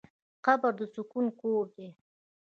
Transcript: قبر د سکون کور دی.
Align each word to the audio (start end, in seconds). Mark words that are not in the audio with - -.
قبر 0.45 0.71
د 0.79 0.81
سکون 0.93 1.25
کور 1.39 1.65
دی. 1.75 1.89